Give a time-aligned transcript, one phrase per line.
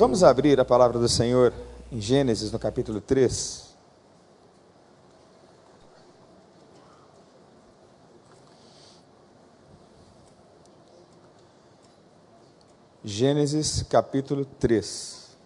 [0.00, 1.52] vamos abrir a palavra do Senhor
[1.92, 3.68] em Gênesis, no capítulo 3.
[13.04, 15.36] Gênesis capítulo 3.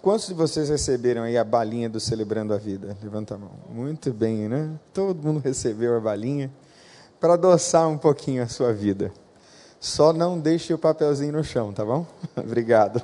[0.00, 2.96] Quantos de vocês receberam aí a balinha do Celebrando a Vida?
[3.02, 3.50] Levanta a mão.
[3.68, 4.78] Muito bem, né?
[4.92, 6.52] Todo mundo recebeu a balinha
[7.18, 9.10] para adoçar um pouquinho a sua vida.
[9.80, 12.06] Só não deixe o papelzinho no chão, tá bom?
[12.38, 13.02] Obrigado.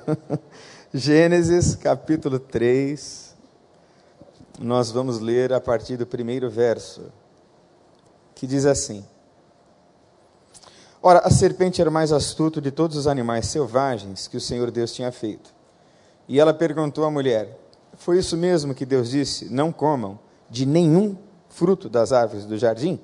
[0.93, 3.36] Gênesis capítulo 3.
[4.58, 7.13] Nós vamos ler a partir do primeiro verso,
[8.35, 9.04] que diz assim:
[11.00, 14.68] Ora, a serpente era o mais astuto de todos os animais selvagens que o Senhor
[14.72, 15.54] Deus tinha feito.
[16.26, 17.57] E ela perguntou à mulher:
[17.94, 19.44] Foi isso mesmo que Deus disse?
[19.49, 20.18] Não comam
[20.50, 21.16] de nenhum
[21.49, 22.99] fruto das árvores do jardim?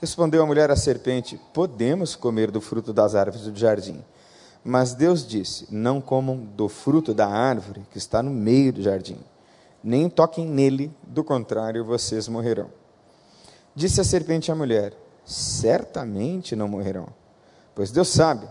[0.00, 4.02] Respondeu a mulher à serpente: Podemos comer do fruto das árvores do jardim.
[4.64, 9.18] Mas Deus disse: Não comam do fruto da árvore que está no meio do jardim,
[9.82, 12.70] nem toquem nele, do contrário vocês morrerão.
[13.74, 14.94] Disse a serpente à mulher:
[15.24, 17.08] certamente não morrerão.
[17.74, 18.46] Pois Deus sabe,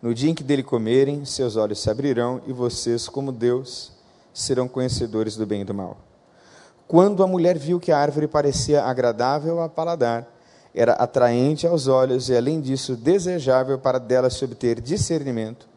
[0.00, 3.92] no dia em que dele comerem, seus olhos se abrirão e vocês, como Deus,
[4.32, 5.98] serão conhecedores do bem e do mal.
[6.86, 10.26] Quando a mulher viu que a árvore parecia agradável a paladar,
[10.74, 15.68] era atraente aos olhos e, além disso, desejável para dela se obter discernimento,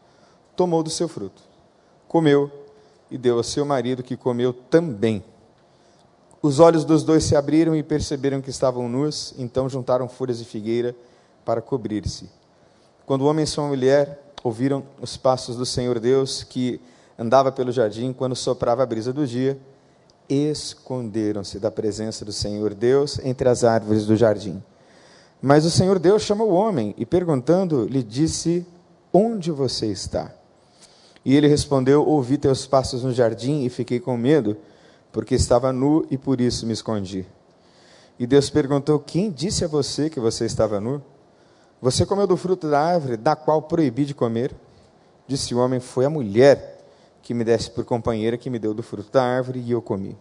[0.56, 1.42] tomou do seu fruto,
[2.08, 2.52] comeu
[3.10, 5.24] e deu ao seu marido, que comeu também.
[6.42, 10.46] Os olhos dos dois se abriram e perceberam que estavam nus, então juntaram folhas de
[10.46, 10.96] figueira
[11.46, 12.30] para cobrir-se.
[13.06, 16.82] Quando o homem e sua mulher ouviram os passos do Senhor Deus, que
[17.18, 19.58] andava pelo jardim quando soprava a brisa do dia,
[20.28, 24.62] esconderam-se da presença do Senhor Deus entre as árvores do jardim.
[25.46, 28.66] Mas o Senhor Deus chamou o homem e, perguntando, lhe disse:
[29.12, 30.32] Onde você está?
[31.26, 34.56] E ele respondeu: Ouvi teus passos no jardim e fiquei com medo
[35.12, 37.26] porque estava nu e por isso me escondi.
[38.18, 41.04] E Deus perguntou: Quem disse a você que você estava nu?
[41.82, 44.56] Você comeu do fruto da árvore, da qual proibi de comer?
[45.28, 46.86] Disse o homem: Foi a mulher
[47.22, 50.18] que me desse por companheira que me deu do fruto da árvore e eu comi.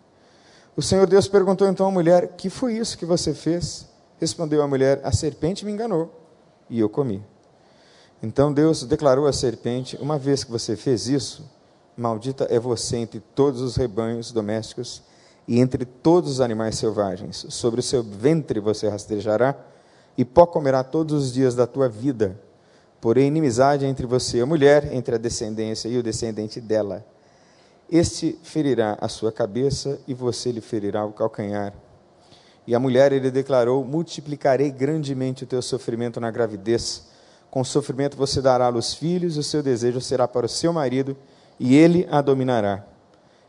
[0.77, 3.91] O Senhor Deus perguntou então à mulher: Que foi isso que você fez?
[4.22, 6.09] Respondeu a mulher: A serpente me enganou
[6.71, 7.21] e eu comi.
[8.22, 11.50] Então Deus declarou à serpente: Uma vez que você fez isso,
[11.97, 15.03] Maldita é você entre todos os rebanhos domésticos
[15.49, 17.47] e entre todos os animais selvagens.
[17.49, 19.56] Sobre o seu ventre você rastejará
[20.16, 22.41] e pó comerá todos os dias da tua vida.
[23.00, 27.05] Porém, inimizade entre você e a mulher, entre a descendência e o descendente dela.
[27.91, 31.75] Este ferirá a sua cabeça e você lhe ferirá o calcanhar.
[32.67, 37.05] E a mulher ele declarou: Multiplicarei grandemente o teu sofrimento na gravidez.
[37.50, 41.17] Com sofrimento você dará luz filhos, o seu desejo será para o seu marido
[41.59, 42.84] e ele a dominará.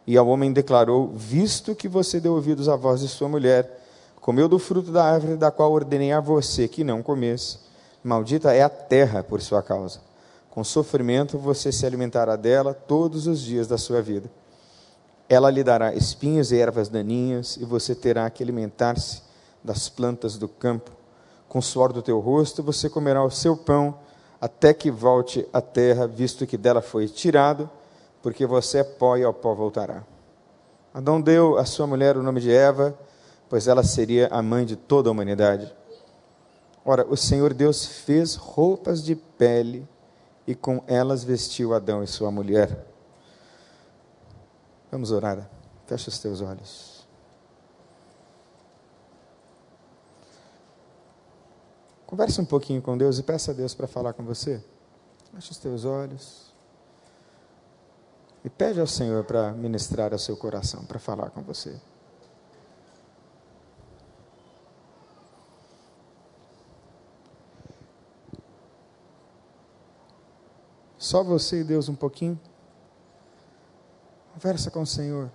[0.05, 3.81] E ao homem declarou: Visto que você deu ouvidos à voz de sua mulher,
[4.19, 7.59] comeu do fruto da árvore da qual ordenei a você que não comesse,
[8.03, 10.01] maldita é a terra por sua causa.
[10.49, 14.29] Com sofrimento você se alimentará dela todos os dias da sua vida.
[15.33, 19.23] Ela lhe dará espinhos e ervas daninhas, e você terá que alimentar-se
[19.63, 20.91] das plantas do campo.
[21.49, 23.97] Com o suor do teu rosto você comerá o seu pão,
[24.39, 27.67] até que volte à terra, visto que dela foi tirado
[28.21, 30.03] porque você é pó e ao pó voltará.
[30.93, 32.95] Adão deu à sua mulher o nome de Eva,
[33.49, 35.73] pois ela seria a mãe de toda a humanidade.
[36.85, 39.87] Ora, o Senhor Deus fez roupas de pele
[40.45, 42.92] e com elas vestiu Adão e sua mulher.
[44.93, 45.49] Vamos orar.
[45.87, 47.07] Fecha os teus olhos.
[52.05, 54.63] Converse um pouquinho com Deus e peça a Deus para falar com você.
[55.33, 56.53] Fecha os teus olhos.
[58.45, 61.75] E pede ao Senhor para ministrar ao seu coração, para falar com você.
[70.99, 72.39] Só você e Deus um pouquinho.
[74.33, 75.29] Conversa com o Senhor.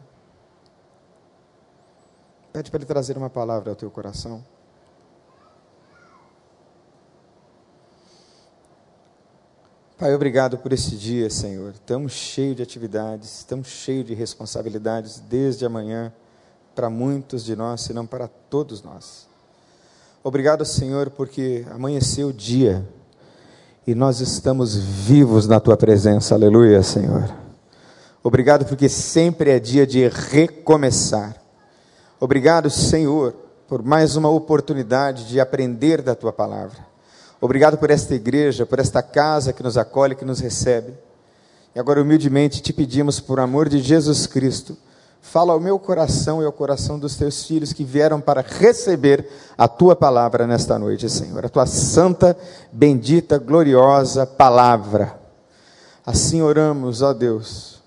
[2.52, 4.42] Pede para Ele trazer uma palavra ao teu coração.
[9.96, 11.74] Pai, obrigado por esse dia, Senhor.
[11.84, 16.12] Tão cheio de atividades, tão cheio de responsabilidades desde amanhã
[16.74, 19.26] para muitos de nós, se não para todos nós.
[20.22, 22.86] Obrigado, Senhor, porque amanheceu o dia
[23.86, 26.34] e nós estamos vivos na tua presença.
[26.34, 27.47] Aleluia, Senhor.
[28.28, 31.34] Obrigado porque sempre é dia de recomeçar.
[32.20, 33.34] Obrigado, Senhor,
[33.66, 36.76] por mais uma oportunidade de aprender da tua palavra.
[37.40, 40.92] Obrigado por esta igreja, por esta casa que nos acolhe, que nos recebe.
[41.74, 44.76] E agora, humildemente, te pedimos, por amor de Jesus Cristo,
[45.22, 49.26] fala ao meu coração e ao coração dos teus filhos que vieram para receber
[49.56, 51.46] a tua palavra nesta noite, Senhor.
[51.46, 52.36] A tua santa,
[52.70, 55.18] bendita, gloriosa palavra.
[56.04, 57.77] Assim oramos, ó Deus,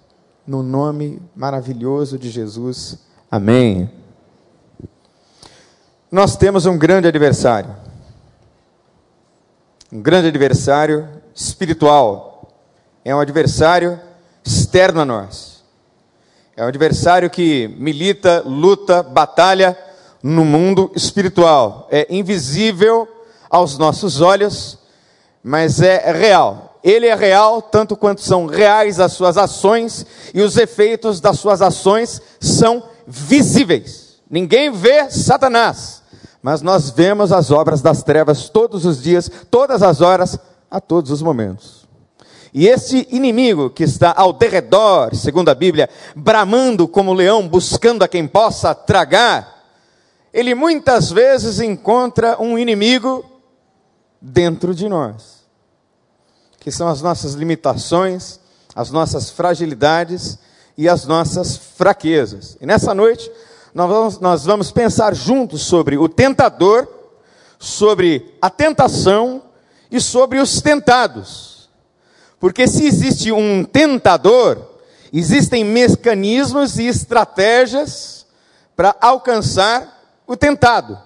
[0.46, 3.00] no nome maravilhoso de Jesus.
[3.30, 3.90] Amém.
[6.12, 7.76] Nós temos um grande adversário.
[9.92, 12.50] Um grande adversário espiritual.
[13.04, 14.00] É um adversário
[14.44, 15.64] externo a nós.
[16.56, 19.78] É um adversário que milita, luta, batalha
[20.22, 21.88] no mundo espiritual.
[21.90, 23.08] É invisível
[23.50, 24.78] aos nossos olhos,
[25.44, 26.71] mas é real.
[26.84, 31.62] Ele é real tanto quanto são reais as suas ações e os efeitos das suas
[31.62, 34.20] ações são visíveis.
[34.30, 36.02] Ninguém vê Satanás,
[36.42, 40.40] mas nós vemos as obras das trevas todos os dias, todas as horas,
[40.70, 41.82] a todos os momentos.
[42.54, 48.08] E esse inimigo que está ao derredor, segundo a Bíblia, bramando como leão, buscando a
[48.08, 49.62] quem possa tragar,
[50.34, 53.24] ele muitas vezes encontra um inimigo
[54.22, 55.41] dentro de nós,
[56.62, 58.40] que são as nossas limitações,
[58.76, 60.38] as nossas fragilidades
[60.78, 62.56] e as nossas fraquezas.
[62.62, 63.30] E nessa noite,
[63.74, 66.88] nós vamos, nós vamos pensar juntos sobre o tentador,
[67.58, 69.42] sobre a tentação
[69.90, 71.68] e sobre os tentados.
[72.40, 74.62] Porque se existe um tentador,
[75.12, 78.28] existem mecanismos e estratégias
[78.76, 80.98] para alcançar o tentado.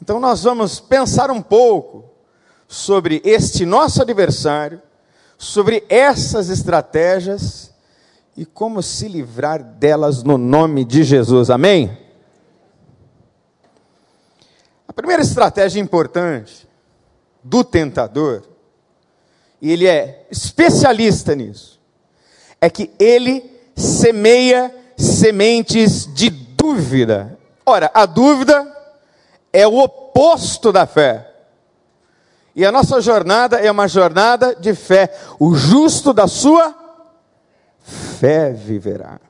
[0.00, 2.05] Então nós vamos pensar um pouco
[2.68, 4.82] sobre este nosso adversário,
[5.38, 7.72] sobre essas estratégias
[8.36, 11.50] e como se livrar delas no nome de Jesus.
[11.50, 11.96] Amém?
[14.86, 16.68] A primeira estratégia importante
[17.42, 18.42] do tentador,
[19.60, 21.80] e ele é especialista nisso,
[22.60, 27.38] é que ele semeia sementes de dúvida.
[27.64, 28.74] Ora, a dúvida
[29.52, 31.35] é o oposto da fé.
[32.56, 35.14] E a nossa jornada é uma jornada de fé.
[35.38, 36.74] O justo da sua
[38.18, 39.20] fé viverá.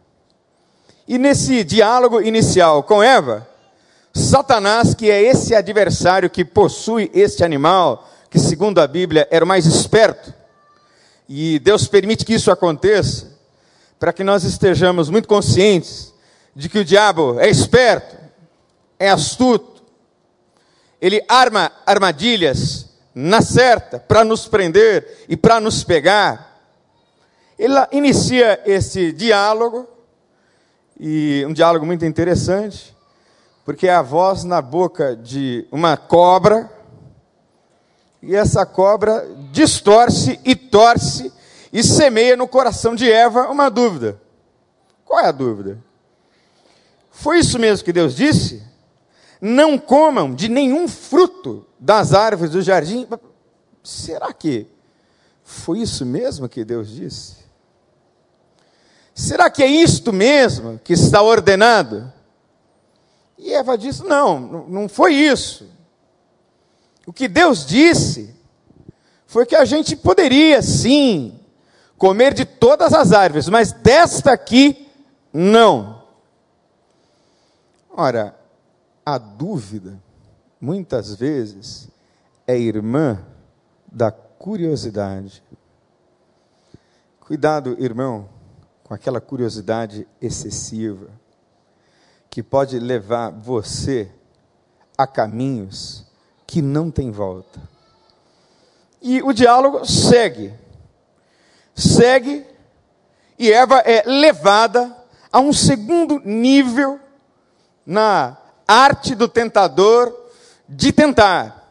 [1.09, 3.45] E nesse diálogo inicial com Eva,
[4.15, 9.49] Satanás, que é esse adversário que possui este animal, que segundo a Bíblia era o
[9.49, 10.33] mais esperto,
[11.29, 13.27] e Deus permite que isso aconteça,
[13.99, 16.15] para que nós estejamos muito conscientes
[16.55, 18.17] de que o diabo é esperto,
[18.99, 19.83] é astuto,
[21.01, 22.87] ele arma armadilhas
[23.19, 26.55] na certa para nos prender e para nos pegar.
[27.59, 29.89] Ele inicia esse diálogo,
[31.01, 32.95] e um diálogo muito interessante,
[33.65, 36.71] porque é a voz na boca de uma cobra,
[38.23, 41.33] e essa cobra distorce e torce
[41.73, 44.21] e semeia no coração de Eva uma dúvida.
[45.07, 45.79] Qual é a dúvida?
[47.11, 48.63] Foi isso mesmo que Deus disse?
[49.41, 53.07] Não comam de nenhum fruto das árvores do jardim.
[53.83, 54.67] Será que
[55.45, 57.37] foi isso mesmo que Deus disse?
[59.15, 62.13] Será que é isto mesmo que está ordenado?
[63.39, 65.69] E Eva disse: Não, não foi isso.
[67.07, 68.35] O que Deus disse
[69.27, 71.39] foi que a gente poderia sim
[71.97, 74.89] comer de todas as árvores, mas desta aqui
[75.33, 76.03] não.
[77.91, 78.35] Ora,
[79.07, 80.03] a dúvida,
[80.61, 81.89] muitas vezes,
[82.45, 83.25] é irmã
[83.87, 85.45] da curiosidade.
[87.21, 88.29] Cuidado, irmão,
[88.83, 91.09] com aquela curiosidade excessiva
[92.29, 94.11] que pode levar você
[94.99, 96.05] a caminhos
[96.45, 97.61] que não tem volta.
[99.01, 100.53] E o diálogo segue.
[101.75, 102.45] Segue
[103.39, 104.97] e Eva é levada
[105.31, 106.99] a um segundo nível
[107.85, 108.37] na
[108.67, 110.15] arte do tentador
[110.69, 111.71] de tentar.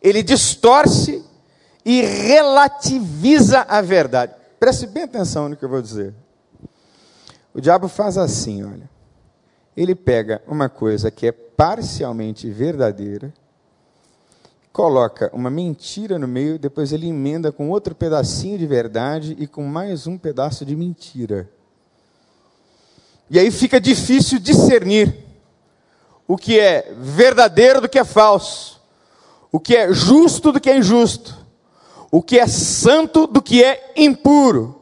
[0.00, 1.24] Ele distorce
[1.84, 4.34] e relativiza a verdade.
[4.58, 6.14] Preste bem atenção no que eu vou dizer.
[7.52, 8.88] O diabo faz assim, olha.
[9.76, 13.32] Ele pega uma coisa que é parcialmente verdadeira,
[14.72, 19.64] coloca uma mentira no meio, depois ele emenda com outro pedacinho de verdade e com
[19.64, 21.48] mais um pedaço de mentira.
[23.28, 25.23] E aí fica difícil discernir
[26.26, 28.80] o que é verdadeiro do que é falso,
[29.52, 31.44] o que é justo do que é injusto
[32.14, 34.80] o que é santo do que é impuro.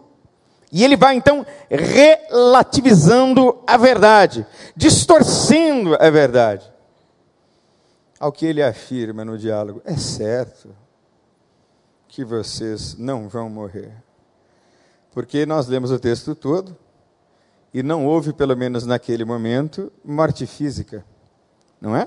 [0.71, 4.47] E ele vai então relativizando a verdade,
[4.77, 6.71] distorcendo a verdade.
[8.21, 10.77] Ao que ele afirma no diálogo: é certo
[12.07, 13.95] que vocês não vão morrer.
[15.11, 16.77] Porque nós lemos o texto todo
[17.73, 21.03] e não houve, pelo menos naquele momento, morte física.
[21.83, 22.07] Não é?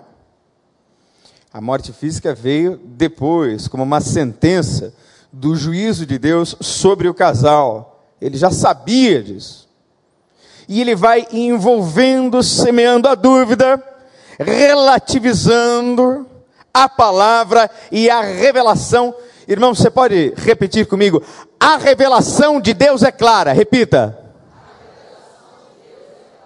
[1.51, 4.93] A morte física veio depois, como uma sentença
[5.33, 8.01] do juízo de Deus sobre o casal.
[8.21, 9.67] Ele já sabia disso.
[10.65, 13.83] E ele vai envolvendo, semeando a dúvida,
[14.39, 16.25] relativizando
[16.73, 19.13] a palavra e a revelação.
[19.45, 21.21] Irmão, você pode repetir comigo?
[21.59, 23.51] A revelação de Deus é clara.
[23.51, 24.17] Repita.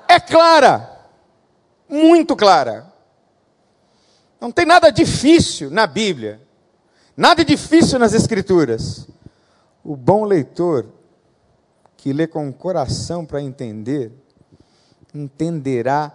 [0.07, 0.89] É clara.
[1.88, 2.88] Muito clara.
[4.39, 6.39] Não tem nada difícil na Bíblia.
[7.15, 9.08] Nada difícil nas Escrituras.
[9.84, 10.86] O bom leitor,
[11.98, 14.12] que lê com o coração para entender,
[15.13, 16.13] entenderá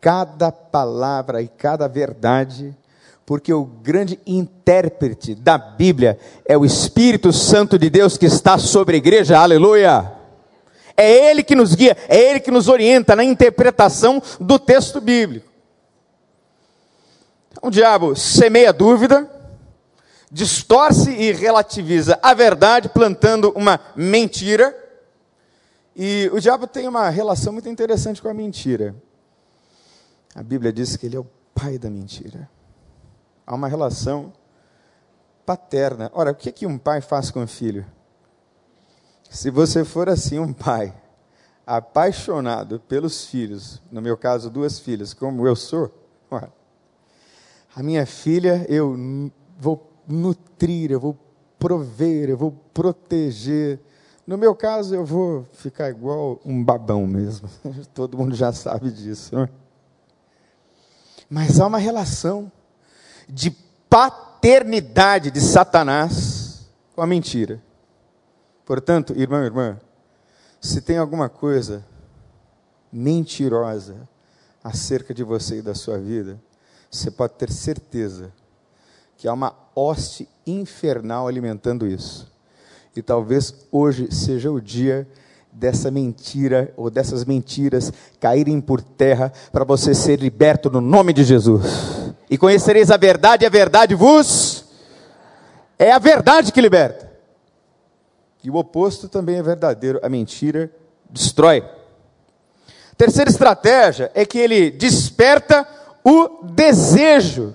[0.00, 2.74] cada palavra e cada verdade,
[3.26, 8.96] porque o grande intérprete da Bíblia é o Espírito Santo de Deus que está sobre
[8.96, 10.12] a igreja, aleluia.
[10.96, 15.51] É Ele que nos guia, é Ele que nos orienta na interpretação do texto bíblico.
[17.64, 19.30] O diabo semeia dúvida,
[20.28, 24.76] distorce e relativiza a verdade, plantando uma mentira.
[25.94, 28.96] E o diabo tem uma relação muito interessante com a mentira.
[30.34, 32.50] A Bíblia diz que ele é o pai da mentira.
[33.46, 34.32] Há uma relação
[35.46, 36.10] paterna.
[36.14, 37.86] Ora, o que, é que um pai faz com o filho?
[39.30, 40.92] Se você for assim, um pai
[41.64, 46.01] apaixonado pelos filhos, no meu caso, duas filhas, como eu sou,
[47.74, 51.18] a minha filha eu vou nutrir, eu vou
[51.58, 53.80] prover, eu vou proteger.
[54.26, 57.48] No meu caso, eu vou ficar igual um babão mesmo.
[57.94, 59.34] Todo mundo já sabe disso.
[59.34, 59.48] Não é?
[61.30, 62.52] Mas há uma relação
[63.28, 63.50] de
[63.88, 67.62] paternidade de Satanás com a mentira.
[68.66, 69.80] Portanto, irmão e irmã,
[70.60, 71.84] se tem alguma coisa
[72.92, 74.08] mentirosa
[74.62, 76.38] acerca de você e da sua vida,
[76.92, 78.30] você pode ter certeza
[79.16, 82.30] que há uma hoste infernal alimentando isso.
[82.94, 85.08] E talvez hoje seja o dia
[85.50, 91.24] dessa mentira ou dessas mentiras caírem por terra para você ser liberto no nome de
[91.24, 91.64] Jesus.
[92.28, 94.66] E conhecereis a verdade, e a verdade vos
[95.78, 97.10] é a verdade que liberta.
[98.44, 100.70] E o oposto também é verdadeiro, a mentira
[101.08, 101.64] destrói.
[102.98, 105.66] Terceira estratégia é que ele desperta
[106.04, 107.54] o desejo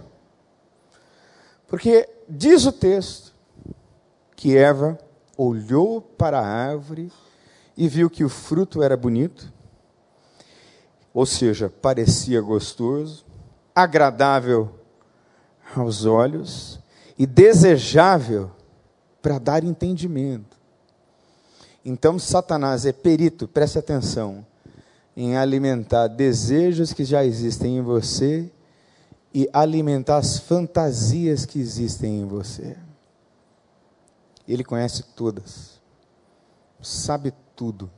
[1.67, 3.33] porque diz o texto
[4.35, 4.97] que Eva
[5.35, 7.11] olhou para a árvore
[7.75, 9.51] e viu que o fruto era bonito,
[11.13, 13.25] ou seja, parecia gostoso,
[13.75, 14.79] agradável
[15.75, 16.79] aos olhos
[17.19, 18.49] e desejável
[19.21, 20.57] para dar entendimento.
[21.83, 24.45] Então, Satanás é perito, preste atenção,
[25.17, 28.51] em alimentar desejos que já existem em você
[29.33, 32.77] e alimentar as fantasias que existem em você.
[34.47, 35.81] Ele conhece todas,
[36.79, 37.89] sabe tudo.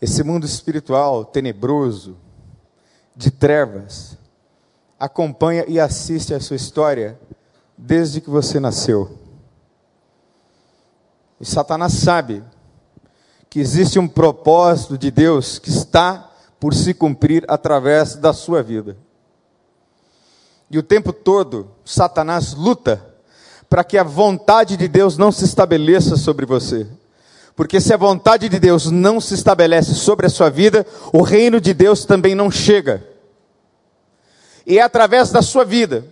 [0.00, 2.16] Esse mundo espiritual tenebroso,
[3.16, 4.16] de trevas,
[4.98, 7.18] acompanha e assiste a sua história
[7.76, 9.18] desde que você nasceu.
[11.40, 12.44] E Satanás sabe
[13.54, 18.96] que existe um propósito de Deus que está por se cumprir através da sua vida.
[20.68, 23.00] E o tempo todo, Satanás luta
[23.70, 26.84] para que a vontade de Deus não se estabeleça sobre você.
[27.54, 31.60] Porque se a vontade de Deus não se estabelece sobre a sua vida, o reino
[31.60, 33.06] de Deus também não chega.
[34.66, 36.04] E é através da sua vida,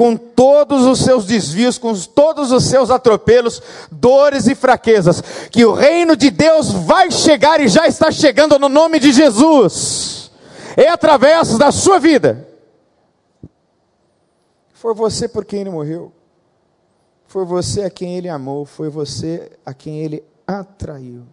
[0.00, 3.60] com todos os seus desvios, com todos os seus atropelos,
[3.92, 8.70] dores e fraquezas, que o reino de Deus vai chegar e já está chegando no
[8.70, 10.30] nome de Jesus.
[10.74, 12.48] É através da sua vida
[14.72, 16.10] foi você por quem ele morreu.
[17.26, 18.64] Foi você a quem ele amou.
[18.64, 21.26] Foi você a quem ele atraiu.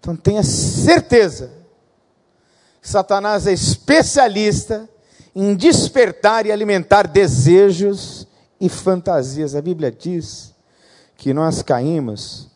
[0.00, 1.52] Então tenha certeza
[2.82, 4.88] Satanás é especialista
[5.34, 8.26] em despertar e alimentar desejos
[8.60, 9.54] e fantasias.
[9.54, 10.54] A Bíblia diz
[11.16, 12.48] que nós caímos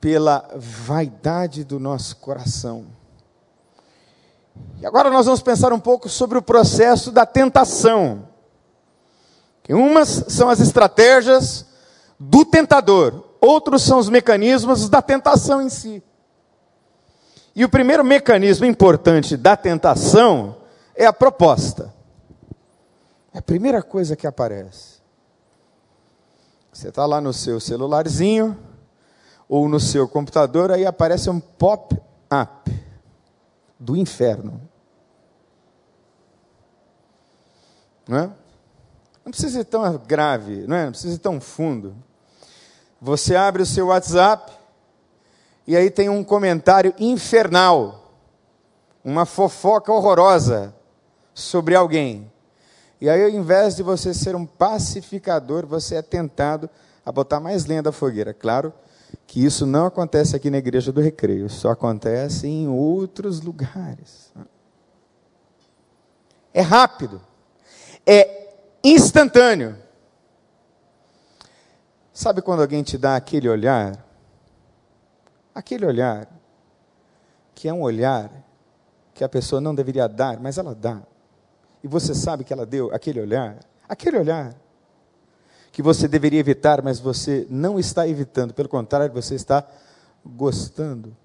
[0.00, 2.86] pela vaidade do nosso coração.
[4.80, 8.28] E agora nós vamos pensar um pouco sobre o processo da tentação.
[9.68, 11.64] Umas são as estratégias
[12.18, 16.02] do tentador, outros são os mecanismos da tentação em si.
[17.54, 20.56] E o primeiro mecanismo importante da tentação
[20.94, 21.92] é a proposta.
[23.32, 25.00] É a primeira coisa que aparece.
[26.72, 28.56] Você está lá no seu celularzinho,
[29.50, 32.70] ou no seu computador, aí aparece um pop-up
[33.76, 34.60] do inferno.
[38.06, 38.30] Não, é?
[39.24, 40.84] não precisa ser tão grave, não, é?
[40.84, 41.96] não precisa ser tão fundo.
[43.00, 44.52] Você abre o seu WhatsApp
[45.66, 48.14] e aí tem um comentário infernal,
[49.04, 50.72] uma fofoca horrorosa
[51.34, 52.30] sobre alguém.
[53.00, 56.68] E aí, ao invés de você ser um pacificador, você é tentado
[57.04, 58.34] a botar mais lenha da fogueira.
[58.34, 58.72] Claro
[59.26, 64.32] que isso não acontece aqui na igreja do recreio, só acontece em outros lugares.
[66.52, 67.20] É rápido,
[68.04, 68.54] é
[68.84, 69.76] instantâneo.
[72.12, 74.04] Sabe quando alguém te dá aquele olhar?
[75.54, 76.28] Aquele olhar,
[77.54, 78.30] que é um olhar
[79.14, 81.00] que a pessoa não deveria dar, mas ela dá.
[81.82, 83.58] E você sabe que ela deu aquele olhar,
[83.88, 84.54] aquele olhar
[85.72, 89.66] que você deveria evitar, mas você não está evitando, pelo contrário, você está
[90.24, 91.16] gostando.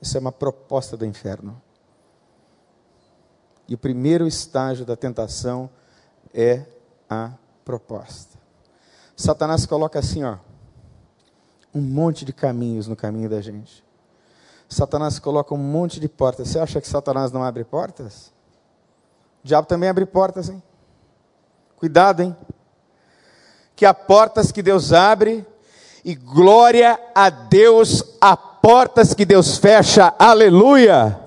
[0.00, 1.60] Isso é uma proposta do inferno.
[3.68, 5.70] E o primeiro estágio da tentação
[6.34, 6.64] é
[7.08, 7.32] a
[7.64, 8.38] proposta.
[9.16, 10.38] Satanás coloca assim, ó,
[11.74, 13.84] um monte de caminhos no caminho da gente.
[14.68, 16.48] Satanás coloca um monte de portas.
[16.48, 18.31] Você acha que Satanás não abre portas?
[19.44, 20.62] O diabo também abre portas, hein?
[21.76, 22.36] Cuidado, hein?
[23.74, 25.44] Que há portas que Deus abre
[26.04, 30.14] e glória a Deus há portas que Deus fecha.
[30.18, 31.18] Aleluia!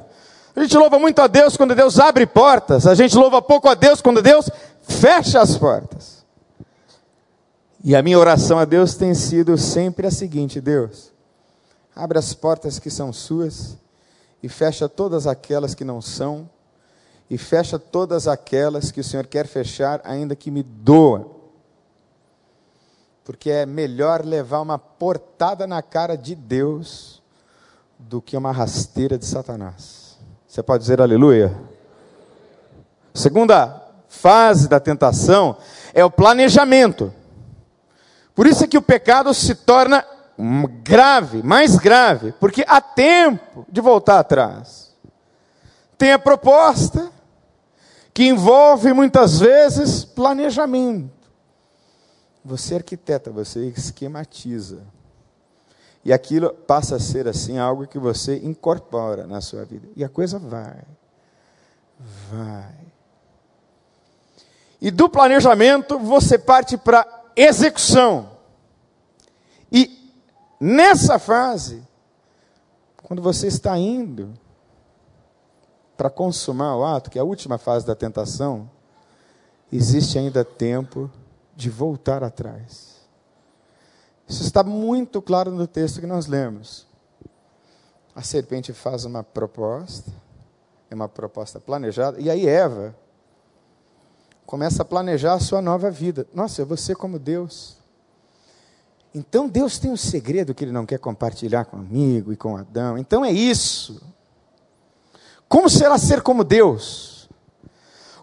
[0.55, 3.73] A gente louva muito a Deus quando Deus abre portas, a gente louva pouco a
[3.73, 4.49] Deus quando Deus
[4.81, 6.23] fecha as portas.
[7.83, 11.11] E a minha oração a Deus tem sido sempre a seguinte: Deus,
[11.93, 13.77] abre as portas que são suas
[14.41, 16.49] e fecha todas aquelas que não são,
[17.29, 21.31] e fecha todas aquelas que o Senhor quer fechar, ainda que me doa.
[23.23, 27.21] Porque é melhor levar uma portada na cara de Deus
[27.97, 30.17] do que uma rasteira de Satanás.
[30.47, 31.55] Você pode dizer aleluia?
[33.13, 35.57] Segunda fase da tentação
[35.93, 37.13] é o planejamento.
[38.35, 40.05] Por isso é que o pecado se torna
[40.83, 44.93] grave, mais grave, porque há tempo de voltar atrás.
[45.97, 47.09] Tem a proposta,
[48.15, 51.11] que envolve muitas vezes planejamento.
[52.45, 54.83] Você arquiteta, você esquematiza.
[56.03, 59.89] E aquilo passa a ser assim algo que você incorpora na sua vida.
[59.97, 60.81] E a coisa vai.
[62.31, 62.77] Vai.
[64.79, 68.29] E do planejamento você parte para execução.
[69.69, 70.09] E
[70.57, 71.83] nessa fase,
[73.03, 74.33] quando você está indo
[75.97, 78.69] para consumar o ato, que é a última fase da tentação,
[79.71, 81.09] existe ainda tempo
[81.55, 82.95] de voltar atrás.
[84.27, 86.87] Isso está muito claro no texto que nós lemos.
[88.15, 90.11] A serpente faz uma proposta,
[90.89, 92.95] é uma proposta planejada, e aí Eva
[94.45, 96.27] começa a planejar a sua nova vida.
[96.33, 97.77] Nossa, eu vou ser como Deus.
[99.13, 102.97] Então Deus tem um segredo que ele não quer compartilhar comigo e com Adão.
[102.97, 104.01] Então é isso.
[105.47, 107.29] Como será ser como Deus?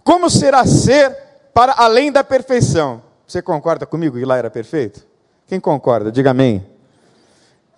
[0.04, 1.16] Como será ser
[1.54, 3.02] para além da perfeição?
[3.26, 5.06] Você concorda comigo que lá era perfeito?
[5.46, 6.10] Quem concorda?
[6.10, 6.66] Diga amém.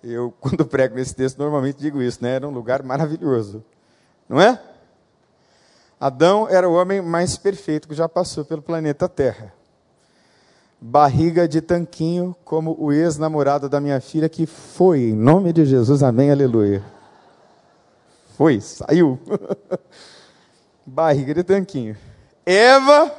[0.03, 2.35] Eu, quando prego nesse texto, normalmente digo isso, né?
[2.35, 3.63] Era um lugar maravilhoso.
[4.27, 4.59] Não é?
[5.99, 9.53] Adão era o homem mais perfeito que já passou pelo planeta Terra.
[10.79, 16.03] Barriga de tanquinho, como o ex-namorado da minha filha, que foi, em nome de Jesus,
[16.03, 16.83] amém, aleluia.
[18.35, 19.17] Foi, saiu.
[20.85, 21.95] Barriga de tanquinho.
[22.45, 23.11] Eva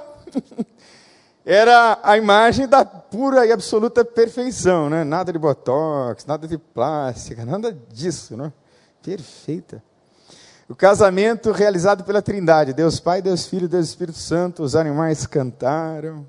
[1.45, 5.05] era a imagem da pura e absoluta perfeição, né?
[5.05, 8.53] Nada de botox, nada de plástica, nada disso, né?
[9.03, 9.83] Perfeita.
[10.69, 16.27] O casamento realizado pela Trindade, Deus Pai, Deus Filho, Deus Espírito Santo, os animais cantaram.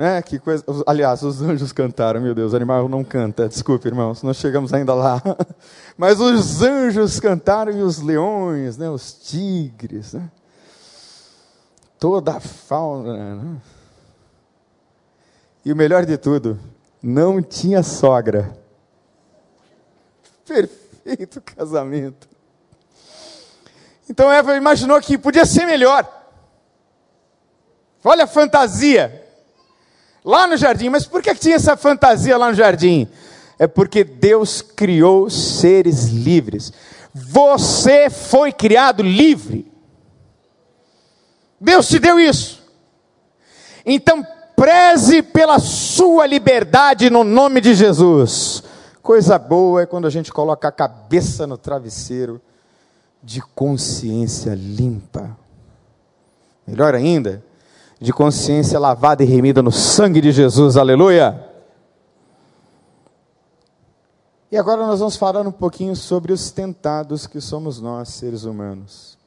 [0.00, 0.22] Né?
[0.22, 4.38] Que coisa, aliás, os anjos cantaram, meu Deus, o animal não canta, desculpe, irmãos, nós
[4.38, 5.22] chegamos ainda lá.
[5.94, 8.88] Mas os anjos cantaram e os leões, né?
[8.88, 10.30] os tigres, né?
[11.98, 13.34] toda a fauna.
[13.34, 13.56] Né?
[15.66, 16.58] E o melhor de tudo,
[17.02, 18.56] não tinha sogra.
[20.46, 22.26] Perfeito casamento.
[24.08, 26.10] Então Eva imaginou que podia ser melhor.
[28.02, 29.26] Olha a fantasia.
[30.24, 30.88] Lá no jardim.
[30.88, 33.08] Mas por que tinha essa fantasia lá no jardim?
[33.58, 36.72] É porque Deus criou seres livres.
[37.12, 39.70] Você foi criado livre.
[41.60, 42.62] Deus te deu isso.
[43.84, 48.62] Então, preze pela sua liberdade no nome de Jesus.
[49.02, 52.40] Coisa boa é quando a gente coloca a cabeça no travesseiro
[53.22, 55.36] de consciência limpa.
[56.66, 57.42] Melhor ainda,
[58.00, 61.46] de consciência lavada e remida no sangue de Jesus, aleluia.
[64.50, 69.18] E agora nós vamos falar um pouquinho sobre os tentados que somos nós, seres humanos.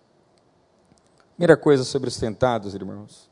[1.35, 3.29] Primeira coisa sobre os tentados, irmãos,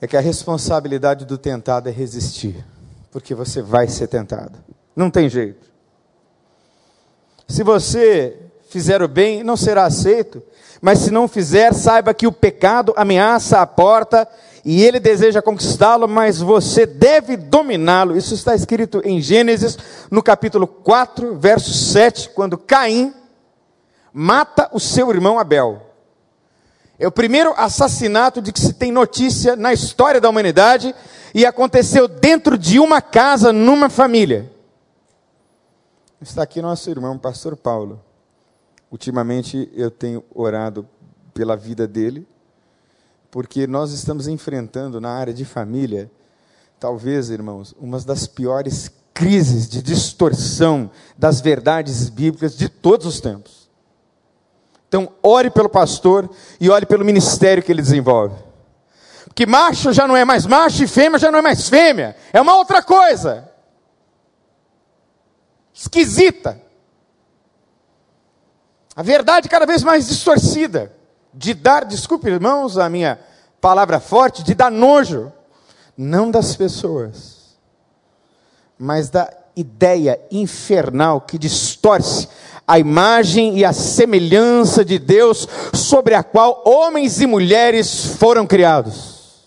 [0.00, 2.64] é que a responsabilidade do tentado é resistir,
[3.12, 4.58] porque você vai ser tentado.
[4.94, 5.70] Não tem jeito.
[7.46, 10.42] Se você fizer o bem, não será aceito,
[10.80, 14.28] mas se não fizer, saiba que o pecado ameaça a porta
[14.64, 18.16] e ele deseja conquistá-lo, mas você deve dominá-lo.
[18.16, 19.78] Isso está escrito em Gênesis,
[20.10, 23.14] no capítulo 4, verso 7, quando Caim
[24.12, 25.82] mata o seu irmão Abel.
[26.98, 30.94] É o primeiro assassinato de que se tem notícia na história da humanidade
[31.32, 34.50] e aconteceu dentro de uma casa, numa família.
[36.20, 38.02] Está aqui nosso irmão, pastor Paulo.
[38.90, 40.88] Ultimamente eu tenho orado
[41.34, 42.26] pela vida dele,
[43.30, 46.10] porque nós estamos enfrentando na área de família,
[46.80, 53.68] talvez, irmãos, uma das piores crises de distorção das verdades bíblicas de todos os tempos.
[54.88, 58.36] Então, ore pelo pastor e ore pelo ministério que ele desenvolve.
[59.26, 62.16] Porque macho já não é mais macho e fêmea já não é mais fêmea.
[62.32, 63.48] É uma outra coisa.
[65.74, 66.60] Esquisita.
[68.98, 70.92] A verdade cada vez mais distorcida.
[71.32, 73.20] De dar, desculpe irmãos, a minha
[73.60, 75.32] palavra forte, de dar nojo.
[75.96, 77.56] Não das pessoas,
[78.76, 82.28] mas da ideia infernal que distorce
[82.66, 89.44] a imagem e a semelhança de Deus sobre a qual homens e mulheres foram criados.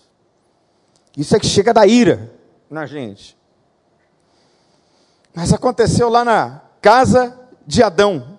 [1.14, 2.32] Isso é que chega da ira
[2.70, 3.36] na gente.
[5.34, 8.31] Mas aconteceu lá na casa de Adão.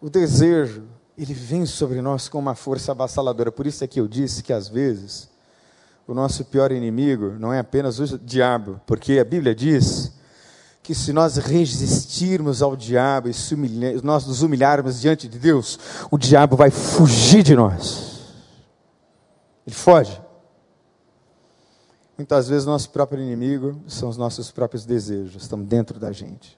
[0.00, 0.84] O desejo,
[1.16, 3.50] ele vem sobre nós com uma força avassaladora.
[3.50, 5.28] Por isso é que eu disse que às vezes
[6.06, 10.12] o nosso pior inimigo não é apenas o diabo, porque a Bíblia diz
[10.82, 15.78] que se nós resistirmos ao diabo e humilhar, nós nos humilharmos diante de Deus,
[16.12, 18.20] o diabo vai fugir de nós.
[19.66, 20.20] Ele foge.
[22.16, 26.56] Muitas vezes nosso próprio inimigo são os nossos próprios desejos, estão dentro da gente.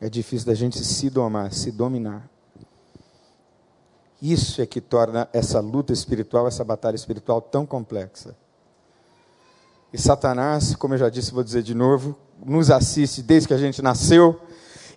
[0.00, 2.28] É difícil da gente se domar, se dominar.
[4.20, 8.36] Isso é que torna essa luta espiritual, essa batalha espiritual tão complexa.
[9.92, 13.58] E Satanás, como eu já disse, vou dizer de novo, nos assiste desde que a
[13.58, 14.40] gente nasceu.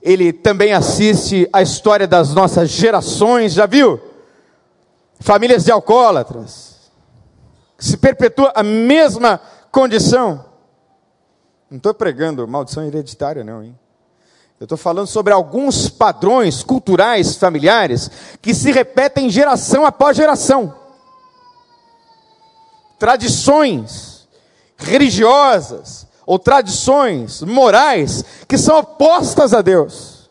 [0.01, 3.99] Ele também assiste a história das nossas gerações, já viu?
[5.19, 6.91] Famílias de alcoólatras.
[7.77, 9.39] Se perpetua a mesma
[9.71, 10.45] condição.
[11.69, 13.79] Não estou pregando maldição hereditária, não, hein?
[14.61, 20.71] Eu estou falando sobre alguns padrões culturais familiares que se repetem geração após geração.
[22.99, 24.27] Tradições
[24.77, 30.29] religiosas, ou tradições morais que são opostas a Deus.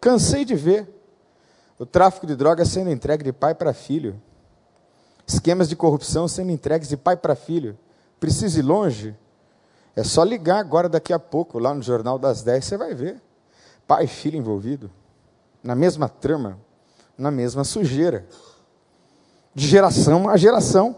[0.00, 0.88] Cansei de ver
[1.80, 4.22] o tráfico de drogas sendo entregue de pai para filho,
[5.26, 7.76] esquemas de corrupção sendo entregues de pai para filho.
[8.20, 9.16] Precisa ir longe?
[9.98, 13.20] É só ligar agora, daqui a pouco, lá no Jornal das 10, você vai ver.
[13.84, 14.88] Pai e filho envolvido,
[15.60, 16.56] na mesma trama,
[17.16, 18.24] na mesma sujeira,
[19.52, 20.94] de geração a geração.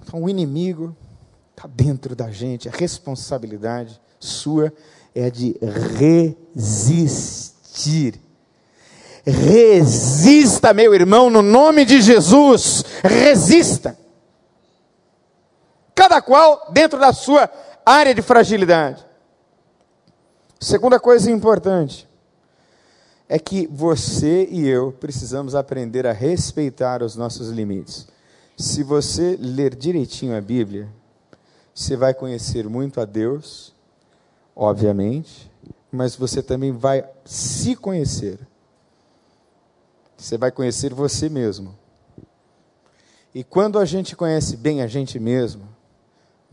[0.00, 0.96] Então, o inimigo
[1.50, 4.72] está dentro da gente, a responsabilidade sua
[5.14, 5.60] é de
[6.54, 8.18] resistir.
[9.26, 14.02] Resista, meu irmão, no nome de Jesus, resista.
[15.94, 17.50] Cada qual dentro da sua
[17.84, 19.04] área de fragilidade.
[20.58, 22.08] Segunda coisa importante
[23.28, 28.06] é que você e eu precisamos aprender a respeitar os nossos limites.
[28.56, 30.88] Se você ler direitinho a Bíblia,
[31.74, 33.74] você vai conhecer muito a Deus,
[34.54, 35.50] obviamente,
[35.90, 38.38] mas você também vai se conhecer.
[40.16, 41.76] Você vai conhecer você mesmo.
[43.34, 45.73] E quando a gente conhece bem a gente mesmo,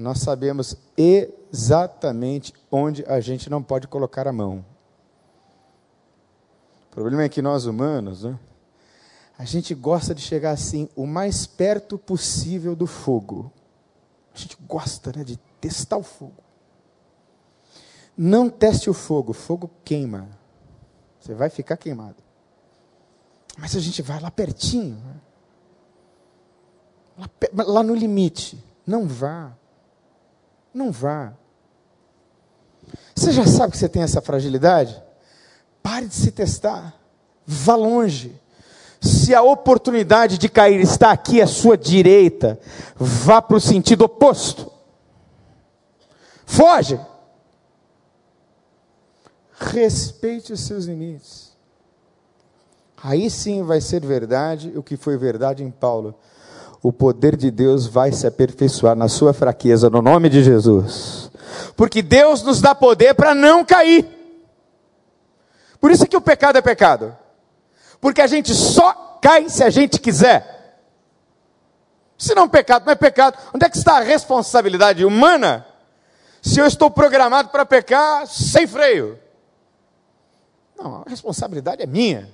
[0.02, 4.66] nós sabemos exatamente onde a gente não pode colocar a mão.
[6.88, 8.38] O problema é que nós humanos, né,
[9.38, 13.52] a gente gosta de chegar assim, o mais perto possível do fogo.
[14.34, 16.44] A gente gosta né, de testar o fogo.
[18.18, 20.30] Não teste o fogo, fogo queima.
[21.20, 22.18] Você vai ficar queimado.
[23.58, 25.16] Mas a gente vai lá pertinho, né?
[27.18, 28.64] lá, lá no limite.
[28.86, 29.54] Não vá.
[30.74, 31.34] Não vá.
[33.16, 35.02] Você já sabe que você tem essa fragilidade?
[35.84, 36.94] Pare de se testar.
[37.46, 38.40] Vá longe.
[39.02, 42.60] Se a oportunidade de cair está aqui à sua direita,
[42.96, 44.72] vá para o sentido oposto.
[46.46, 47.00] Foge.
[49.54, 51.52] Respeite os seus limites.
[53.04, 56.16] Aí sim vai ser verdade o que foi verdade em Paulo.
[56.84, 61.30] O poder de Deus vai se aperfeiçoar na sua fraqueza, no nome de Jesus.
[61.76, 64.08] Porque Deus nos dá poder para não cair.
[65.80, 67.16] Por isso que o pecado é pecado.
[68.00, 70.80] Porque a gente só cai se a gente quiser.
[72.18, 73.38] Se não é pecado, não é pecado.
[73.54, 75.66] Onde é que está a responsabilidade humana?
[76.42, 79.20] Se eu estou programado para pecar sem freio.
[80.76, 82.30] Não, a responsabilidade é minha.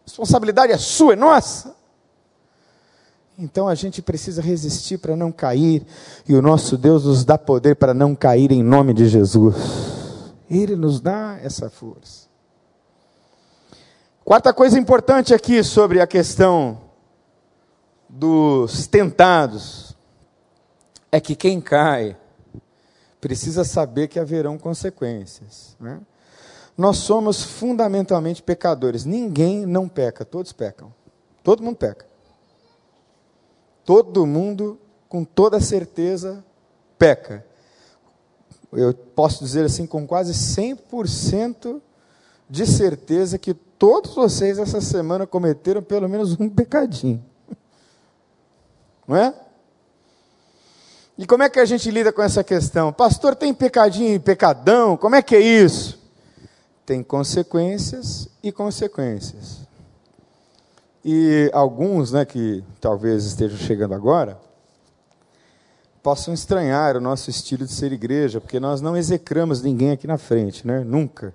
[0.00, 1.79] A responsabilidade é sua, é nossa.
[3.40, 5.86] Então a gente precisa resistir para não cair,
[6.28, 9.56] e o nosso Deus nos dá poder para não cair em nome de Jesus.
[10.50, 12.28] Ele nos dá essa força.
[14.22, 16.82] Quarta coisa importante aqui sobre a questão
[18.08, 19.96] dos tentados
[21.10, 22.16] é que quem cai
[23.22, 25.74] precisa saber que haverão consequências.
[25.80, 25.98] Né?
[26.76, 29.06] Nós somos fundamentalmente pecadores.
[29.06, 30.92] Ninguém não peca, todos pecam.
[31.42, 32.09] Todo mundo peca.
[33.84, 36.44] Todo mundo, com toda certeza,
[36.98, 37.44] peca.
[38.72, 41.80] Eu posso dizer assim com quase 100%
[42.48, 47.24] de certeza que todos vocês essa semana cometeram pelo menos um pecadinho.
[49.06, 49.34] Não é?
[51.16, 52.92] E como é que a gente lida com essa questão?
[52.92, 54.96] Pastor, tem pecadinho e pecadão?
[54.96, 56.00] Como é que é isso?
[56.86, 59.58] Tem consequências e consequências.
[61.04, 64.38] E alguns, né, que talvez estejam chegando agora,
[66.02, 70.18] possam estranhar o nosso estilo de ser igreja, porque nós não execramos ninguém aqui na
[70.18, 70.80] frente, né?
[70.80, 71.34] Nunca.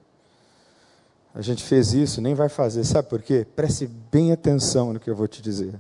[1.34, 2.84] A gente fez isso, nem vai fazer.
[2.84, 3.46] Sabe por quê?
[3.56, 5.80] Preste bem atenção no que eu vou te dizer.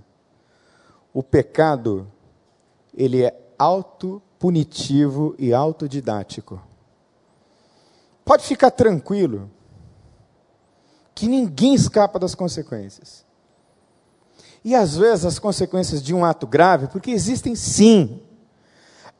[1.13, 2.07] O pecado,
[2.93, 6.61] ele é autopunitivo e autodidático.
[8.25, 9.49] Pode ficar tranquilo
[11.13, 13.24] que ninguém escapa das consequências.
[14.65, 18.19] E às vezes as consequências de um ato grave, porque existem sim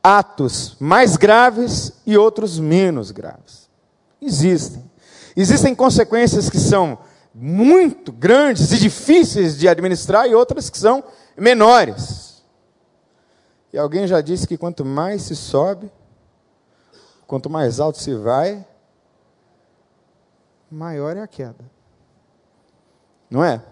[0.02, 3.70] atos mais graves e outros menos graves.
[4.20, 4.90] Existem.
[5.36, 6.98] Existem consequências que são
[7.32, 11.04] muito grandes e difíceis de administrar e outras que são
[11.36, 12.42] menores.
[13.72, 15.92] E alguém já disse que quanto mais se sobe,
[17.24, 18.66] quanto mais alto se vai,
[20.68, 21.64] maior é a queda.
[23.30, 23.62] Não é?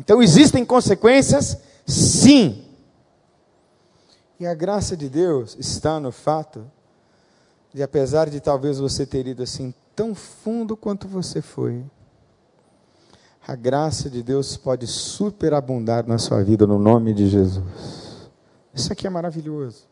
[0.00, 2.64] Então existem consequências, sim.
[4.40, 6.64] E a graça de Deus está no fato
[7.70, 11.84] de, apesar de talvez você ter ido assim tão fundo quanto você foi,
[13.46, 18.30] a graça de Deus pode superabundar na sua vida no nome de Jesus.
[18.72, 19.86] Isso aqui é maravilhoso.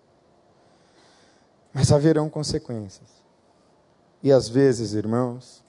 [1.70, 3.08] Mas haverão consequências.
[4.22, 5.62] E às vezes, irmãos,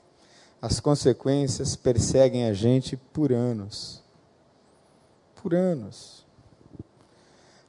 [0.62, 3.99] as consequências perseguem a gente por anos.
[5.42, 6.26] Por anos.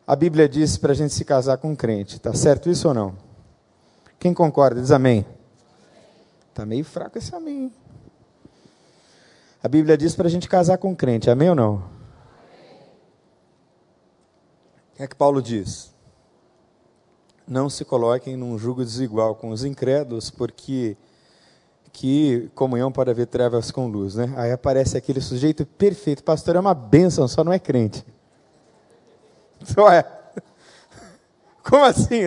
[0.04, 2.94] A Bíblia diz para a gente se casar com um crente, está certo isso ou
[2.94, 3.16] não?
[4.18, 5.24] Quem concorda, diz amém.
[6.48, 7.72] Está meio fraco esse amém.
[9.62, 11.76] A Bíblia diz para a gente casar com um crente, amém ou não?
[11.76, 11.82] O
[14.96, 15.94] que é que Paulo diz?
[17.46, 20.96] Não se coloquem num jugo desigual com os incrédulos, porque
[21.92, 24.32] que comunhão pode haver trevas com luz, né?
[24.36, 28.04] Aí aparece aquele sujeito perfeito, pastor é uma bênção, só não é crente.
[29.62, 30.04] Só é.
[31.62, 32.22] Como assim?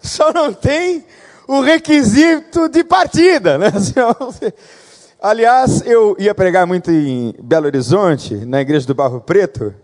[0.00, 1.04] Só não tem
[1.46, 3.66] o requisito de partida, né?
[5.20, 9.74] Aliás, eu ia pregar muito em Belo Horizonte, na igreja do Barro Preto,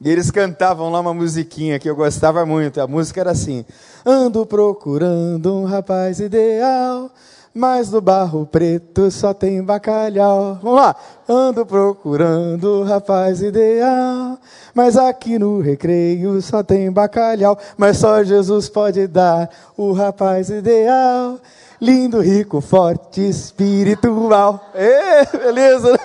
[0.00, 2.80] e eles cantavam lá uma musiquinha que eu gostava muito.
[2.80, 3.64] A música era assim:
[4.04, 7.12] Ando procurando um rapaz ideal
[7.54, 10.58] mas no barro preto só tem bacalhau.
[10.62, 10.96] Vamos lá.
[11.28, 14.38] Ando procurando o rapaz ideal,
[14.74, 17.58] mas aqui no recreio só tem bacalhau.
[17.76, 21.38] Mas só Jesus pode dar o rapaz ideal.
[21.80, 24.70] Lindo, rico, forte, espiritual.
[24.74, 25.98] Ê, beleza.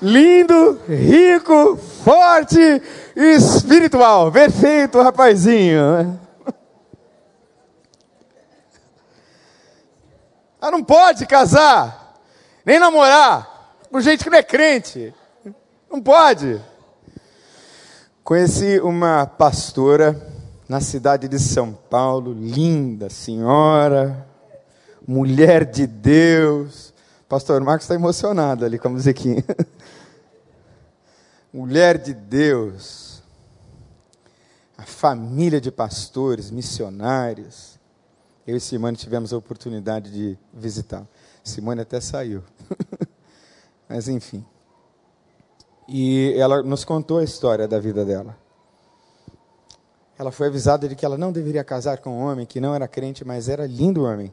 [0.00, 2.82] Lindo, rico, forte,
[3.16, 4.30] espiritual.
[4.30, 6.18] Perfeito, rapazinho.
[10.62, 12.22] Ela não pode casar,
[12.64, 13.52] nem namorar
[13.90, 15.12] com gente que não é crente.
[15.90, 16.60] Não pode.
[18.22, 20.16] Conheci uma pastora
[20.68, 24.24] na cidade de São Paulo, linda senhora,
[25.06, 26.94] mulher de Deus.
[27.28, 29.44] Pastor Marcos está emocionado ali com a musiquinha.
[31.52, 33.20] mulher de Deus.
[34.78, 37.71] A família de pastores, missionários.
[38.46, 41.06] Eu e Simone tivemos a oportunidade de visitar.
[41.44, 42.42] Simone até saiu.
[43.88, 44.44] Mas enfim.
[45.88, 48.36] E ela nos contou a história da vida dela.
[50.18, 52.86] Ela foi avisada de que ela não deveria casar com um homem que não era
[52.86, 54.32] crente, mas era lindo homem.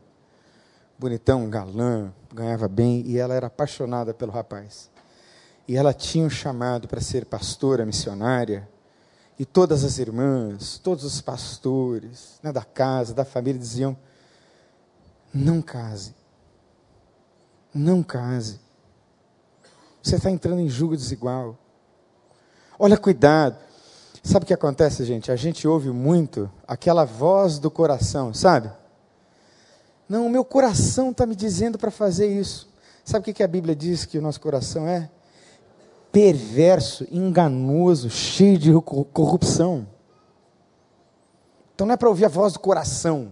[0.98, 4.90] Bonitão, galã, ganhava bem e ela era apaixonada pelo rapaz.
[5.68, 8.68] E ela tinha um chamado para ser pastora missionária.
[9.40, 13.98] E todas as irmãs, todos os pastores né, da casa, da família diziam:
[15.34, 16.14] não case.
[17.74, 18.60] Não case.
[20.04, 21.58] Você está entrando em julgo desigual.
[22.78, 23.58] Olha, cuidado.
[24.22, 25.32] Sabe o que acontece, gente?
[25.32, 28.70] A gente ouve muito aquela voz do coração, sabe?
[30.08, 32.68] Não, o meu coração está me dizendo para fazer isso.
[33.06, 35.10] Sabe o que a Bíblia diz que o nosso coração é?
[36.12, 38.72] Perverso, enganoso, cheio de
[39.14, 39.88] corrupção.
[41.76, 43.32] Então não é para ouvir a voz do coração,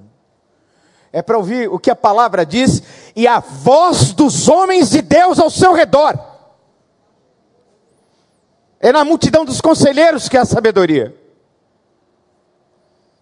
[1.11, 2.81] é para ouvir o que a palavra diz
[3.15, 6.17] e a voz dos homens de Deus ao seu redor.
[8.79, 11.15] É na multidão dos conselheiros que há sabedoria.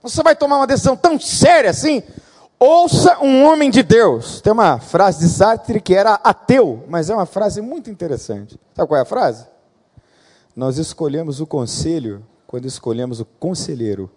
[0.03, 2.03] Você vai tomar uma decisão tão séria assim?
[2.67, 4.41] Ouça um homem de Deus.
[4.41, 8.59] Tem uma frase de Sartre que era ateu, mas é uma frase muito interessante.
[8.73, 9.45] Sabe qual é a frase?
[10.55, 14.09] Nós escolhemos o conselho quando escolhemos o conselheiro.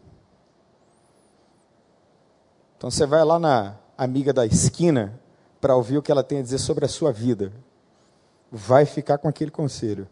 [2.78, 5.20] Então você vai lá na amiga da esquina
[5.60, 7.52] para ouvir o que ela tem a dizer sobre a sua vida.
[8.50, 10.08] Vai ficar com aquele conselho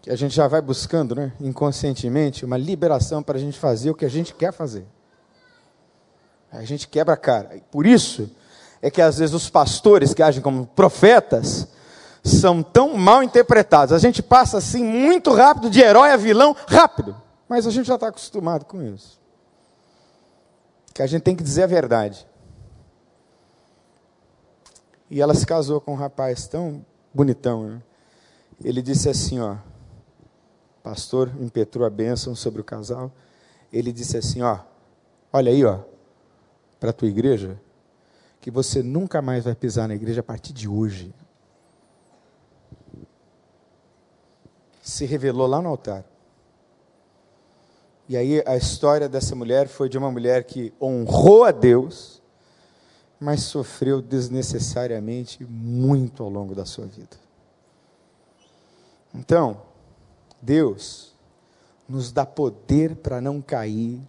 [0.00, 3.94] que a gente já vai buscando, né, inconscientemente, uma liberação para a gente fazer o
[3.94, 4.84] que a gente quer fazer.
[6.52, 7.60] A gente quebra a cara.
[7.70, 8.30] Por isso
[8.80, 11.68] é que às vezes os pastores que agem como profetas
[12.22, 13.92] são tão mal interpretados.
[13.92, 17.16] A gente passa assim muito rápido de herói a vilão, rápido.
[17.48, 19.20] Mas a gente já está acostumado com isso.
[20.94, 22.26] Que a gente tem que dizer a verdade.
[25.10, 27.64] E ela se casou com um rapaz tão bonitão.
[27.64, 27.82] Né?
[28.62, 29.56] Ele disse assim, ó,
[30.82, 33.10] pastor impetrou a bênção sobre o casal.
[33.72, 34.58] Ele disse assim: Ó,
[35.32, 35.78] olha aí, ó,
[36.82, 37.62] para a tua igreja,
[38.40, 41.14] que você nunca mais vai pisar na igreja a partir de hoje.
[44.82, 46.04] Se revelou lá no altar.
[48.08, 52.20] E aí a história dessa mulher foi de uma mulher que honrou a Deus,
[53.20, 57.16] mas sofreu desnecessariamente muito ao longo da sua vida.
[59.14, 59.62] Então,
[60.40, 61.14] Deus
[61.88, 64.00] nos dá poder para não cair.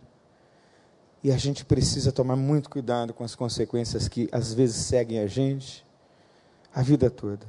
[1.24, 5.28] E a gente precisa tomar muito cuidado com as consequências que às vezes seguem a
[5.28, 5.86] gente
[6.76, 7.46] a vida toda.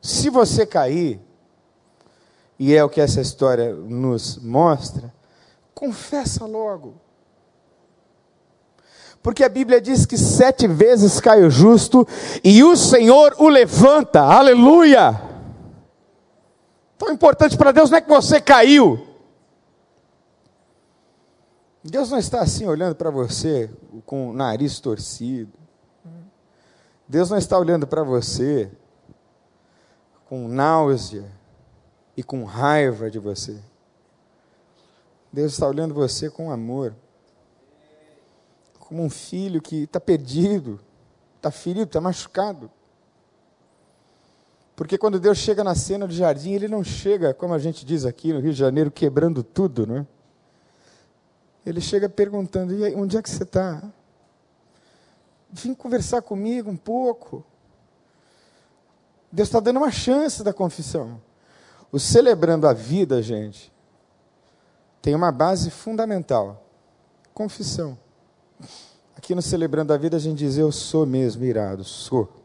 [0.00, 1.20] Se você cair,
[2.58, 5.12] e é o que essa história nos mostra,
[5.74, 6.94] confessa logo.
[9.22, 12.06] Porque a Bíblia diz que sete vezes cai o justo
[12.44, 14.20] e o Senhor o levanta.
[14.20, 15.20] Aleluia!
[16.96, 19.09] Tão importante para Deus não é que você caiu.
[21.82, 23.70] Deus não está assim olhando para você
[24.04, 25.52] com o nariz torcido.
[27.08, 28.70] Deus não está olhando para você
[30.26, 31.24] com náusea
[32.16, 33.58] e com raiva de você.
[35.32, 36.94] Deus está olhando você com amor.
[38.78, 40.78] Como um filho que está perdido,
[41.36, 42.70] está ferido, está machucado.
[44.76, 48.04] Porque quando Deus chega na cena do jardim, ele não chega, como a gente diz
[48.04, 50.06] aqui no Rio de Janeiro, quebrando tudo, não é?
[51.64, 53.82] Ele chega perguntando: e aí, onde é que você está?
[55.50, 57.44] Vim conversar comigo um pouco.
[59.32, 61.20] Deus está dando uma chance da confissão.
[61.92, 63.72] O celebrando a vida, gente,
[65.02, 66.64] tem uma base fundamental:
[67.34, 67.98] confissão.
[69.16, 72.40] Aqui no Celebrando a Vida a gente diz: Eu sou mesmo irado, sou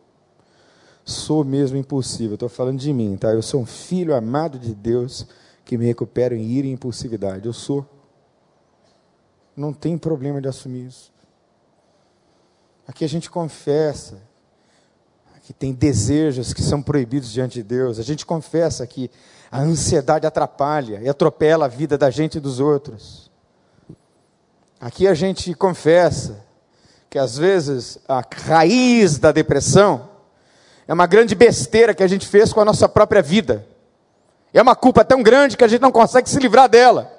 [1.05, 2.33] sou mesmo impulsivo.
[2.33, 3.31] Estou falando de mim, tá?
[3.31, 5.27] Eu sou um filho amado de Deus
[5.63, 7.45] que me recupero em ira e impulsividade.
[7.45, 7.85] Eu sou.
[9.55, 11.13] Não tem problema de assumir isso.
[12.87, 14.21] Aqui a gente confessa
[15.45, 17.99] que tem desejos que são proibidos diante de Deus.
[17.99, 19.11] A gente confessa que
[19.51, 23.29] a ansiedade atrapalha e atropela a vida da gente e dos outros.
[24.79, 26.43] Aqui a gente confessa
[27.11, 30.09] que às vezes a raiz da depressão
[30.87, 33.67] é uma grande besteira que a gente fez com a nossa própria vida.
[34.51, 37.14] É uma culpa tão grande que a gente não consegue se livrar dela.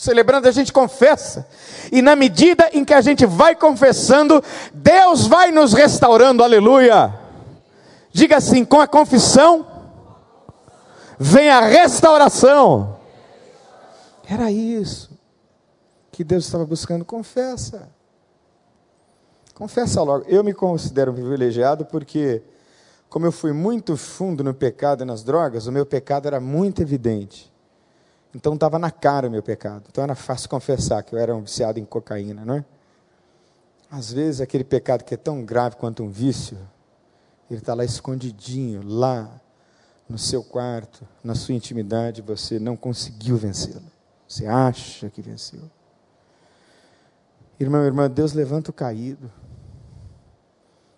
[0.00, 1.46] Celebrando, a gente confessa.
[1.92, 4.42] E na medida em que a gente vai confessando,
[4.72, 6.42] Deus vai nos restaurando.
[6.42, 7.12] Aleluia.
[8.10, 9.66] Diga assim: com a confissão,
[11.18, 12.96] vem a restauração.
[14.26, 15.10] Era isso
[16.10, 17.04] que Deus estava buscando.
[17.04, 17.90] Confessa.
[19.54, 20.24] Confessa logo.
[20.28, 22.42] Eu me considero privilegiado porque,
[23.10, 26.80] como eu fui muito fundo no pecado e nas drogas, o meu pecado era muito
[26.80, 27.49] evidente.
[28.34, 29.84] Então estava na cara o meu pecado.
[29.88, 32.64] Então era fácil confessar que eu era um viciado em cocaína, não é?
[33.90, 36.56] Às vezes aquele pecado que é tão grave quanto um vício,
[37.50, 39.28] ele está lá escondidinho, lá
[40.08, 43.90] no seu quarto, na sua intimidade, você não conseguiu vencê-lo.
[44.26, 45.62] Você acha que venceu.
[47.58, 49.30] Irmão, irmã, Deus levanta o caído.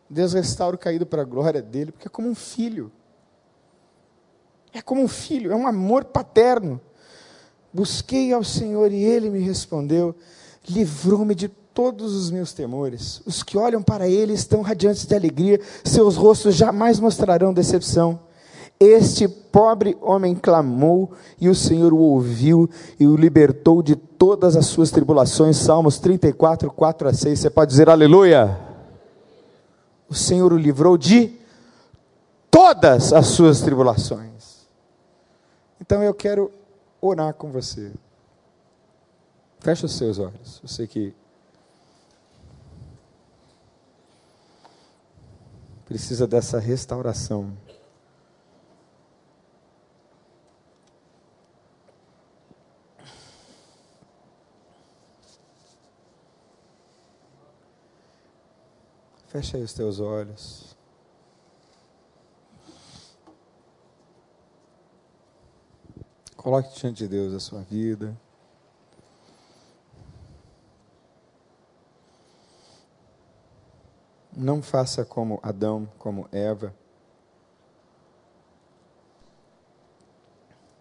[0.08, 2.92] Deus restaura o caído para a glória dele, porque é como um filho.
[4.72, 6.80] É como um filho, é um amor paterno.
[7.72, 10.14] Busquei ao Senhor e ele me respondeu,
[10.68, 13.22] livrou-me de todos os meus temores.
[13.24, 18.20] Os que olham para ele estão radiantes de alegria, seus rostos jamais mostrarão decepção.
[18.78, 22.68] Este pobre homem clamou e o Senhor o ouviu
[22.98, 25.56] e o libertou de todas as suas tribulações.
[25.56, 27.38] Salmos 34, 4 a 6.
[27.38, 28.72] Você pode dizer aleluia?
[30.12, 31.32] o Senhor o livrou de
[32.50, 34.66] todas as suas tribulações.
[35.80, 36.52] Então eu quero
[37.02, 37.92] orar com você.
[39.58, 40.62] Feche os seus olhos.
[40.64, 41.14] Sei que
[45.84, 47.56] precisa dessa restauração.
[59.26, 60.71] Fecha aí os teus olhos.
[66.42, 68.18] Coloque diante de Deus a sua vida.
[74.36, 76.74] Não faça como Adão, como Eva.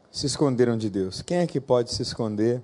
[0.10, 1.22] Se esconderam de Deus.
[1.22, 2.64] Quem é que pode se esconder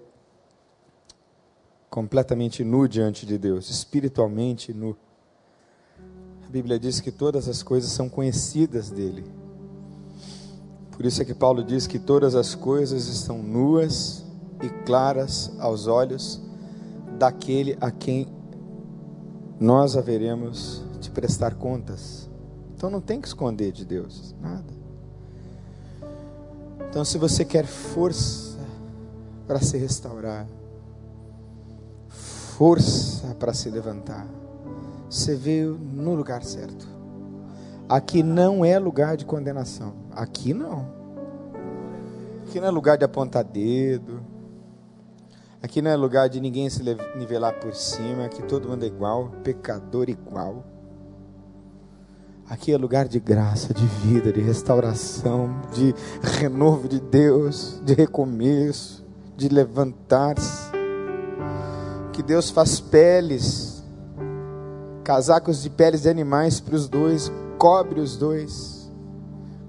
[1.92, 4.98] completamente nu diante de Deus, espiritualmente nu?
[6.44, 9.47] A Bíblia diz que todas as coisas são conhecidas dele.
[10.98, 14.26] Por isso é que Paulo diz que todas as coisas estão nuas
[14.64, 16.42] e claras aos olhos
[17.20, 18.28] daquele a quem
[19.60, 22.28] nós haveremos de prestar contas.
[22.76, 24.76] Então não tem que esconder de Deus nada.
[26.90, 28.58] Então, se você quer força
[29.46, 30.48] para se restaurar,
[32.10, 34.26] força para se levantar,
[35.08, 36.88] você veio no lugar certo.
[37.88, 40.07] Aqui não é lugar de condenação.
[40.18, 40.88] Aqui não.
[42.48, 44.20] Aqui não é lugar de apontar dedo.
[45.62, 46.82] Aqui não é lugar de ninguém se
[47.16, 48.26] nivelar por cima.
[48.26, 50.66] Aqui todo mundo é igual, pecador igual.
[52.50, 55.94] Aqui é lugar de graça, de vida, de restauração, de
[56.24, 59.06] renovo de Deus, de recomeço,
[59.36, 60.72] de levantar-se.
[62.12, 63.84] Que Deus faz peles
[65.04, 68.77] casacos de peles de animais para os dois, cobre os dois.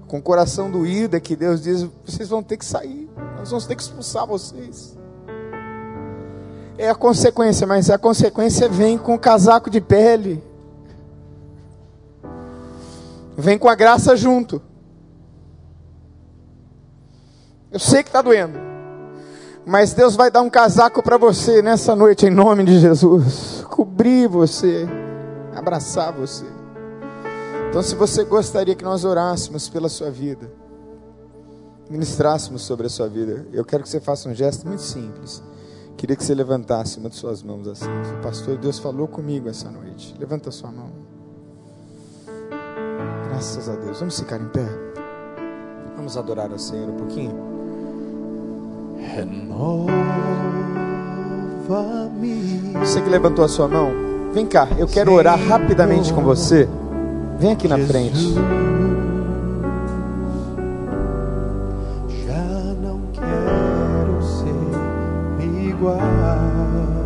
[0.09, 3.07] Com o coração doído é que Deus diz: vocês vão ter que sair,
[3.37, 4.97] nós vamos ter que expulsar vocês.
[6.79, 10.43] É a consequência, mas a consequência vem com o casaco de pele.
[13.37, 14.59] Vem com a graça junto.
[17.71, 18.57] Eu sei que está doendo.
[19.63, 23.63] Mas Deus vai dar um casaco para você nessa noite, em nome de Jesus.
[23.69, 24.87] Cobrir você
[25.53, 26.58] abraçar você.
[27.69, 30.51] Então, se você gostaria que nós orássemos pela sua vida,
[31.87, 35.43] ministrássemos sobre a sua vida, eu quero que você faça um gesto muito simples.
[35.95, 37.85] Queria que você levantasse uma de suas mãos assim.
[38.23, 40.15] Pastor, Deus falou comigo essa noite.
[40.19, 40.89] Levanta a sua mão.
[43.27, 43.99] Graças a Deus.
[43.99, 44.65] Vamos ficar em pé.
[45.95, 47.35] Vamos adorar ao Senhor um pouquinho.
[48.97, 50.09] Renova-me.
[52.79, 53.91] Você que levantou a sua mão.
[54.33, 56.67] Vem cá, eu quero orar rapidamente com você.
[57.39, 58.33] Vem aqui na frente.
[62.27, 62.43] Já
[62.81, 66.98] não quero ser igual.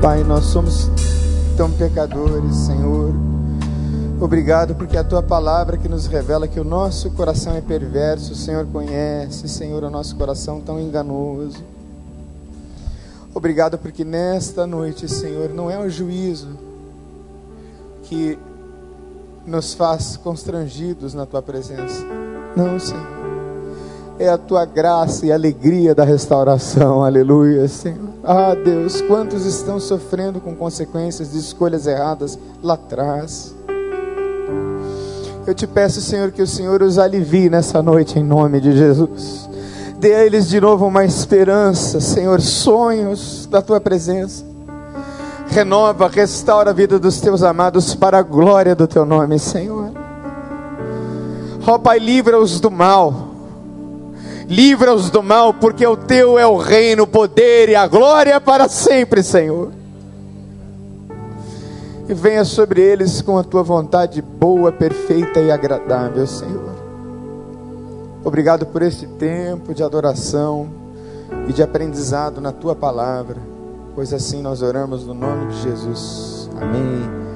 [0.00, 0.88] Pai, nós somos
[1.56, 3.12] tão pecadores, Senhor.
[4.20, 8.36] Obrigado porque a tua palavra que nos revela que o nosso coração é perverso, o
[8.36, 11.64] Senhor conhece, Senhor, o nosso coração tão enganoso.
[13.34, 16.50] Obrigado porque nesta noite, Senhor, não é o juízo
[18.04, 18.38] que
[19.44, 22.04] nos faz constrangidos na tua presença.
[22.56, 23.06] Não, Senhor.
[24.16, 27.02] É a tua graça e alegria da restauração.
[27.02, 28.07] Aleluia, Senhor.
[28.24, 33.54] Ah, Deus, quantos estão sofrendo com consequências de escolhas erradas lá atrás.
[35.46, 39.48] Eu te peço, Senhor, que o Senhor os alivie nessa noite em nome de Jesus.
[39.98, 44.44] Dê a eles de novo uma esperança, Senhor, sonhos da tua presença.
[45.48, 49.90] Renova, restaura a vida dos teus amados para a glória do teu nome, Senhor.
[51.66, 53.27] Ó oh, Pai, livra-os do mal.
[54.48, 58.68] Livra-os do mal, porque o teu é o reino, o poder e a glória para
[58.68, 59.70] sempre, Senhor
[62.08, 66.74] e venha sobre eles com a tua vontade boa, perfeita e agradável, Senhor.
[68.24, 70.68] Obrigado por este tempo de adoração
[71.46, 73.36] e de aprendizado na tua palavra,
[73.94, 76.48] pois assim nós oramos no nome de Jesus.
[76.58, 77.27] Amém.